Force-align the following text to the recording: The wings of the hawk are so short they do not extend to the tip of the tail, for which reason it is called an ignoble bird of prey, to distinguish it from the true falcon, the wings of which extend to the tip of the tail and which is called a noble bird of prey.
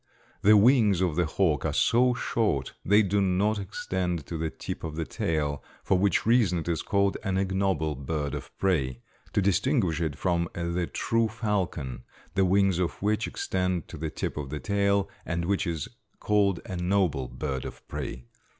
The 0.41 0.57
wings 0.57 0.99
of 0.99 1.15
the 1.15 1.27
hawk 1.27 1.63
are 1.63 1.71
so 1.73 2.15
short 2.15 2.73
they 2.83 3.03
do 3.03 3.21
not 3.21 3.59
extend 3.59 4.25
to 4.25 4.35
the 4.35 4.49
tip 4.49 4.83
of 4.83 4.95
the 4.95 5.05
tail, 5.05 5.63
for 5.83 5.95
which 5.95 6.25
reason 6.25 6.57
it 6.57 6.67
is 6.67 6.81
called 6.81 7.17
an 7.23 7.37
ignoble 7.37 7.93
bird 7.93 8.33
of 8.33 8.49
prey, 8.57 9.03
to 9.33 9.43
distinguish 9.43 10.01
it 10.01 10.15
from 10.17 10.49
the 10.55 10.89
true 10.91 11.27
falcon, 11.27 12.03
the 12.33 12.45
wings 12.45 12.79
of 12.79 12.99
which 13.03 13.27
extend 13.27 13.87
to 13.89 13.97
the 13.99 14.09
tip 14.09 14.37
of 14.37 14.49
the 14.49 14.59
tail 14.59 15.07
and 15.23 15.45
which 15.45 15.67
is 15.67 15.87
called 16.19 16.61
a 16.65 16.75
noble 16.75 17.27
bird 17.27 17.63
of 17.63 17.87
prey. 17.87 18.25